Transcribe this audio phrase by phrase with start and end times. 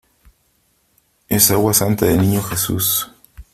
[1.29, 3.11] ¡es agua santa del Niño Jesús!